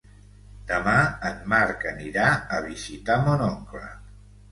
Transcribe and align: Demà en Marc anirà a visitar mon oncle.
Demà 0.69 0.93
en 1.29 1.35
Marc 1.53 1.85
anirà 1.89 2.29
a 2.57 2.63
visitar 2.69 3.19
mon 3.27 3.45
oncle. 3.49 3.83